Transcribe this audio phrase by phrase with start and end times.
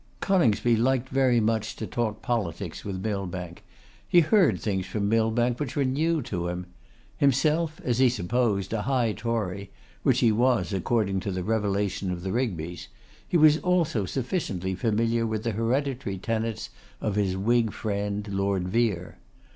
[0.19, 3.63] Coningsby liked very much to talk politics with Millbank.
[4.07, 6.65] He heard things from Millbank which were new to him.
[7.17, 9.69] Himself, as he supposed, a high Tory,
[10.01, 12.87] which he was according to the revelation of the Rigbys,
[13.27, 19.19] he was also sufficiently familiar with the hereditary tenets of his Whig friend, Lord Vere.